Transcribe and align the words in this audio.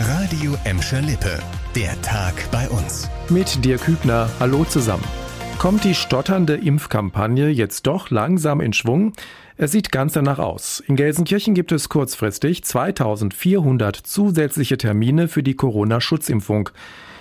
Radio 0.00 0.56
Emscher 0.62 1.02
Lippe. 1.02 1.40
Der 1.74 2.00
Tag 2.02 2.32
bei 2.52 2.68
uns. 2.68 3.10
Mit 3.28 3.64
dir 3.64 3.78
Kübner. 3.78 4.30
Hallo 4.38 4.62
zusammen. 4.62 5.02
Kommt 5.58 5.82
die 5.82 5.94
stotternde 5.96 6.54
Impfkampagne 6.54 7.48
jetzt 7.48 7.84
doch 7.88 8.08
langsam 8.08 8.60
in 8.60 8.72
Schwung? 8.72 9.12
Es 9.56 9.72
sieht 9.72 9.90
ganz 9.90 10.12
danach 10.12 10.38
aus. 10.38 10.78
In 10.86 10.94
Gelsenkirchen 10.94 11.54
gibt 11.54 11.72
es 11.72 11.88
kurzfristig 11.88 12.62
2400 12.62 13.96
zusätzliche 13.96 14.78
Termine 14.78 15.26
für 15.26 15.42
die 15.42 15.54
Corona-Schutzimpfung. 15.56 16.70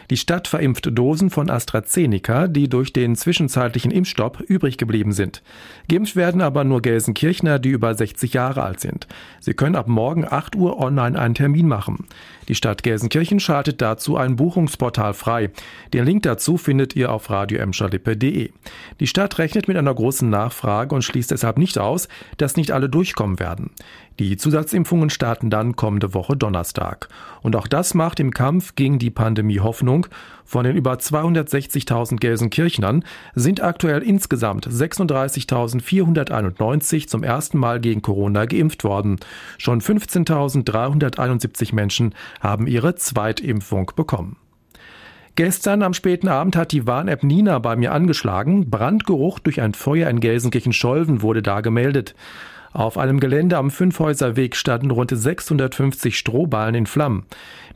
Die 0.09 0.17
Stadt 0.17 0.47
verimpft 0.47 0.87
Dosen 0.91 1.29
von 1.29 1.49
AstraZeneca, 1.49 2.47
die 2.47 2.69
durch 2.69 2.93
den 2.93 3.15
zwischenzeitlichen 3.15 3.91
Impfstopp 3.91 4.39
übrig 4.39 4.77
geblieben 4.77 5.11
sind. 5.11 5.43
Geimpft 5.89 6.15
werden 6.15 6.41
aber 6.41 6.63
nur 6.63 6.81
Gelsenkirchner, 6.81 7.59
die 7.59 7.69
über 7.69 7.93
60 7.93 8.33
Jahre 8.33 8.63
alt 8.63 8.79
sind. 8.79 9.07
Sie 9.41 9.53
können 9.53 9.75
ab 9.75 9.87
morgen 9.87 10.25
8 10.25 10.55
Uhr 10.55 10.79
online 10.79 11.19
einen 11.19 11.35
Termin 11.35 11.67
machen. 11.67 12.07
Die 12.47 12.55
Stadt 12.55 12.83
Gelsenkirchen 12.83 13.41
schaltet 13.41 13.81
dazu 13.81 14.15
ein 14.15 14.37
Buchungsportal 14.37 15.13
frei. 15.13 15.49
Den 15.93 16.05
Link 16.05 16.23
dazu 16.23 16.55
findet 16.57 16.95
ihr 16.95 17.11
auf 17.11 17.29
radioemscherlippe.de. 17.29 18.51
Die 19.01 19.07
Stadt 19.07 19.37
rechnet 19.37 19.67
mit 19.67 19.75
einer 19.75 19.93
großen 19.93 20.29
Nachfrage 20.29 20.95
und 20.95 21.01
schließt 21.01 21.31
deshalb 21.31 21.57
nicht 21.57 21.77
aus, 21.77 22.07
dass 22.37 22.55
nicht 22.55 22.71
alle 22.71 22.87
durchkommen 22.87 23.39
werden. 23.39 23.71
Die 24.19 24.35
Zusatzimpfungen 24.35 25.11
starten 25.11 25.51
dann 25.51 25.75
kommende 25.75 26.15
Woche 26.15 26.35
Donnerstag. 26.35 27.07
Und 27.43 27.55
auch 27.55 27.67
das 27.67 27.93
macht 27.93 28.19
im 28.19 28.33
Kampf 28.33 28.73
gegen 28.73 28.97
die 28.97 29.11
Pandemie 29.11 29.59
Hoffnung. 29.59 30.07
Von 30.43 30.63
den 30.63 30.75
über 30.75 30.93
260.000 30.93 32.17
Gelsenkirchnern 32.17 33.03
sind 33.35 33.61
aktuell 33.61 34.01
insgesamt 34.01 34.67
36.491 34.67 37.07
zum 37.07 37.21
ersten 37.21 37.59
Mal 37.59 37.79
gegen 37.79 38.01
Corona 38.01 38.45
geimpft 38.45 38.83
worden. 38.83 39.17
Schon 39.59 39.81
15.371 39.81 41.75
Menschen 41.75 42.15
haben 42.39 42.65
ihre 42.65 42.95
Zweitimpfung 42.95 43.91
bekommen. 43.95 44.37
Gestern 45.35 45.83
am 45.83 45.93
späten 45.93 46.29
Abend 46.29 46.55
hat 46.55 46.71
die 46.71 46.87
Warn-App 46.87 47.21
Nina 47.21 47.59
bei 47.59 47.75
mir 47.75 47.91
angeschlagen. 47.91 48.71
Brandgeruch 48.71 49.37
durch 49.37 49.61
ein 49.61 49.75
Feuer 49.75 50.09
in 50.09 50.19
Gelsenkirchen-Scholven 50.19 51.21
wurde 51.21 51.43
da 51.43 51.61
gemeldet. 51.61 52.15
Auf 52.73 52.97
einem 52.97 53.19
Gelände 53.19 53.57
am 53.57 53.71
Fünfhäuserweg 53.71 54.55
standen 54.55 54.91
rund 54.91 55.11
650 55.11 56.17
Strohballen 56.17 56.75
in 56.75 56.85
Flammen. 56.85 57.25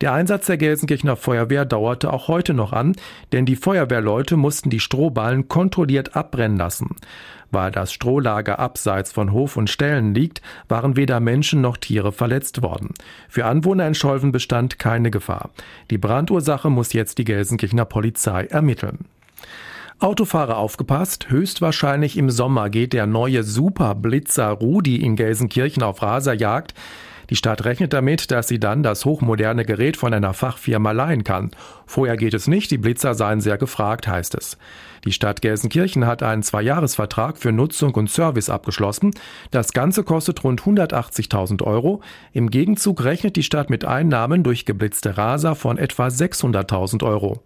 Der 0.02 0.14
Einsatz 0.14 0.48
der 0.48 0.58
Gelsenkirchener 0.58 1.16
Feuerwehr 1.16 1.66
dauerte 1.66 2.12
auch 2.12 2.28
heute 2.28 2.54
noch 2.54 2.74
an, 2.74 2.96
denn 3.32 3.46
die 3.46 3.56
Feuerwehrleute 3.56 4.38
mussten 4.38 4.70
die 4.70 4.80
Strohballen 4.80 5.48
kontrolliert 5.48 6.16
abbrennen 6.16 6.58
lassen. 6.58 6.96
Weil 7.52 7.72
das 7.72 7.92
Strohlager 7.92 8.60
abseits 8.60 9.12
von 9.12 9.32
Hof 9.34 9.58
und 9.58 9.70
Ställen 9.70 10.14
liegt, 10.14 10.42
waren 10.70 10.96
weder 10.96 11.20
Menschen 11.20 11.62
noch 11.62 11.78
Tiere 11.78 12.12
verletzt 12.12 12.62
worden. 12.62 12.94
Für 13.28 13.46
Anwohner 13.46 13.88
in 13.88 13.96
Scholven 13.96 14.32
bestand 14.32 14.80
keine 14.80 15.12
Gefahr. 15.12 15.50
Die 15.90 15.98
Brandursache 15.98 16.70
muss 16.70 16.94
jetzt 16.94 17.18
die 17.18 17.26
Gelsenkirchener 17.26 17.86
Polizei 17.86 18.46
ermitteln. 18.46 19.06
Autofahrer 20.02 20.58
aufgepasst, 20.58 21.30
höchstwahrscheinlich 21.30 22.18
im 22.18 22.32
Sommer 22.32 22.72
geht 22.72 22.94
der 22.94 23.06
neue 23.06 23.44
Superblitzer 23.44 24.48
Rudi 24.48 24.96
in 24.96 25.16
Gelsenkirchen 25.16 25.84
auf 25.84 26.02
Raserjagd. 26.02 26.74
Die 27.30 27.36
Stadt 27.36 27.66
rechnet 27.66 27.94
damit, 27.94 28.32
dass 28.32 28.48
sie 28.48 28.60
dann 28.60 28.82
das 28.82 29.06
hochmoderne 29.06 29.64
Gerät 29.64 29.98
von 29.98 30.12
einer 30.12 30.34
Fachfirma 30.34 30.92
leihen 30.92 31.24
kann. 31.24 31.52
Vorher 31.92 32.16
geht 32.16 32.34
es 32.34 32.48
nicht, 32.48 32.72
die 32.72 32.78
Blitzer 32.78 33.16
seien 33.16 33.42
sehr 33.42 33.58
gefragt, 33.58 34.08
heißt 34.08 34.36
es. 34.36 34.58
Die 35.04 35.12
Stadt 35.12 35.42
Gelsenkirchen 35.42 36.06
hat 36.06 36.24
einen 36.24 36.42
Zweijahresvertrag 36.42 37.38
für 37.38 37.52
Nutzung 37.52 37.94
und 37.96 38.10
Service 38.10 38.50
abgeschlossen. 38.50 39.12
Das 39.52 39.74
Ganze 39.74 40.06
kostet 40.06 40.42
rund 40.46 40.62
180.000 40.62 41.62
Euro. 41.64 42.00
Im 42.32 42.50
Gegenzug 42.50 43.04
rechnet 43.04 43.36
die 43.36 43.44
Stadt 43.44 43.70
mit 43.70 43.84
Einnahmen 43.84 44.42
durch 44.42 44.66
geblitzte 44.66 45.18
Raser 45.18 45.54
von 45.54 45.78
etwa 45.78 46.08
600.000 46.08 47.04
Euro. 47.04 47.42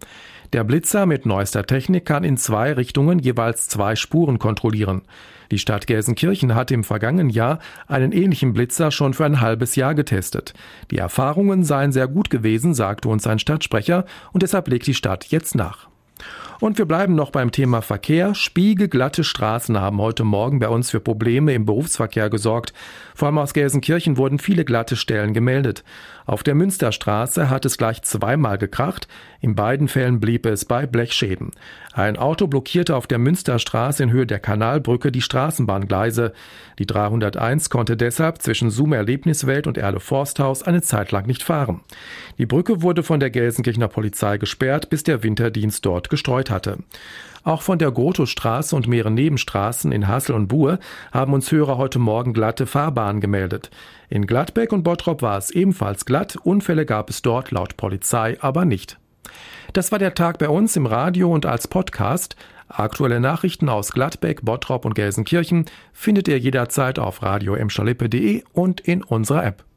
Der 0.52 0.62
Blitzer 0.62 1.06
mit 1.06 1.26
neuester 1.26 1.66
Technik 1.66 2.04
kann 2.04 2.22
in 2.22 2.36
zwei 2.36 2.72
Richtungen 2.72 3.18
jeweils 3.18 3.68
zwei 3.68 3.96
Spuren 3.96 4.38
kontrollieren. 4.38 5.02
Die 5.50 5.58
Stadt 5.58 5.86
Gelsenkirchen 5.86 6.54
hat 6.54 6.70
im 6.70 6.82
vergangenen 6.82 7.30
Jahr 7.30 7.60
einen 7.86 8.12
ähnlichen 8.12 8.52
Blitzer 8.52 8.90
schon 8.90 9.14
für 9.14 9.24
ein 9.24 9.40
halbes 9.40 9.76
Jahr 9.76 9.94
getestet. 9.94 10.54
Die 10.90 10.98
Erfahrungen 10.98 11.64
seien 11.64 11.92
sehr 11.92 12.08
gut 12.08 12.30
gewesen, 12.30 12.74
sagte 12.74 13.08
uns 13.08 13.26
ein 13.26 13.38
Stadtsprecher, 13.38 14.04
und 14.36 14.42
deshalb 14.42 14.68
legt 14.68 14.86
die 14.86 14.92
Stadt 14.92 15.24
jetzt 15.28 15.54
nach. 15.54 15.88
Und 16.60 16.78
wir 16.78 16.86
bleiben 16.86 17.14
noch 17.14 17.30
beim 17.30 17.52
Thema 17.52 17.82
Verkehr. 17.82 18.34
Spiegelglatte 18.34 19.24
Straßen 19.24 19.78
haben 19.78 20.00
heute 20.00 20.24
Morgen 20.24 20.58
bei 20.58 20.68
uns 20.68 20.90
für 20.90 21.00
Probleme 21.00 21.52
im 21.52 21.66
Berufsverkehr 21.66 22.30
gesorgt. 22.30 22.72
Vor 23.14 23.26
allem 23.26 23.38
aus 23.38 23.52
Gelsenkirchen 23.52 24.16
wurden 24.16 24.38
viele 24.38 24.64
glatte 24.64 24.96
Stellen 24.96 25.34
gemeldet. 25.34 25.84
Auf 26.24 26.42
der 26.42 26.54
Münsterstraße 26.54 27.50
hat 27.50 27.64
es 27.64 27.78
gleich 27.78 28.02
zweimal 28.02 28.58
gekracht. 28.58 29.06
In 29.40 29.54
beiden 29.54 29.86
Fällen 29.86 30.18
blieb 30.18 30.44
es 30.46 30.64
bei 30.64 30.86
Blechschäden. 30.86 31.52
Ein 31.92 32.16
Auto 32.16 32.46
blockierte 32.46 32.96
auf 32.96 33.06
der 33.06 33.18
Münsterstraße 33.18 34.02
in 34.02 34.10
Höhe 34.10 34.26
der 34.26 34.40
Kanalbrücke 34.40 35.12
die 35.12 35.22
Straßenbahngleise. 35.22 36.32
Die 36.78 36.86
301 36.86 37.70
konnte 37.70 37.96
deshalb 37.96 38.42
zwischen 38.42 38.70
Zoom 38.70 38.92
Erlebniswelt 38.92 39.66
und 39.66 39.78
Erle 39.78 40.00
Forsthaus 40.00 40.62
eine 40.62 40.82
Zeit 40.82 41.12
lang 41.12 41.26
nicht 41.26 41.42
fahren. 41.42 41.80
Die 42.38 42.46
Brücke 42.46 42.82
wurde 42.82 43.02
von 43.02 43.20
der 43.20 43.30
Gelsenkirchener 43.30 43.88
Polizei 43.88 44.36
gesperrt, 44.36 44.90
bis 44.90 45.04
der 45.04 45.22
Winterdienst 45.22 45.86
dort 45.86 46.10
gestreut 46.10 46.45
hatte. 46.50 46.78
Auch 47.46 47.62
von 47.62 47.78
der 47.78 47.92
Grotowstraße 47.92 48.74
und 48.74 48.88
mehreren 48.88 49.14
Nebenstraßen 49.14 49.92
in 49.92 50.08
Hassel 50.08 50.34
und 50.34 50.48
Buhr 50.48 50.80
haben 51.12 51.32
uns 51.32 51.52
Hörer 51.52 51.78
heute 51.78 52.00
Morgen 52.00 52.32
glatte 52.32 52.66
Fahrbahnen 52.66 53.20
gemeldet. 53.20 53.70
In 54.08 54.26
Gladbeck 54.26 54.72
und 54.72 54.82
Bottrop 54.82 55.22
war 55.22 55.38
es 55.38 55.52
ebenfalls 55.52 56.06
glatt, 56.06 56.36
Unfälle 56.42 56.84
gab 56.86 57.08
es 57.08 57.22
dort 57.22 57.52
laut 57.52 57.76
Polizei 57.76 58.36
aber 58.40 58.64
nicht. 58.64 58.98
Das 59.72 59.92
war 59.92 59.98
der 59.98 60.14
Tag 60.14 60.38
bei 60.38 60.48
uns 60.48 60.74
im 60.74 60.86
Radio 60.86 61.32
und 61.32 61.46
als 61.46 61.68
Podcast. 61.68 62.34
Aktuelle 62.68 63.20
Nachrichten 63.20 63.68
aus 63.68 63.92
Gladbeck, 63.92 64.44
Bottrop 64.44 64.84
und 64.84 64.94
Gelsenkirchen 64.94 65.66
findet 65.92 66.26
ihr 66.26 66.38
jederzeit 66.38 66.98
auf 66.98 67.22
radio 67.22 67.56
und 68.52 68.80
in 68.80 69.04
unserer 69.04 69.44
App. 69.44 69.66